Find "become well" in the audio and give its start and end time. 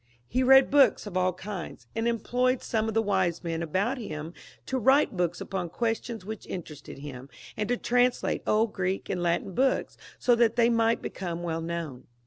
11.03-11.61